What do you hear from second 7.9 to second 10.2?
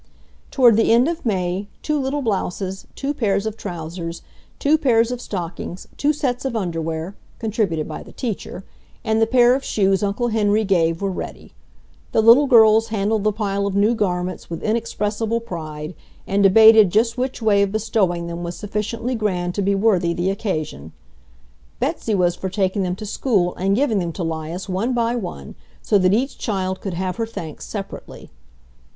the teacher), and the pair of shoes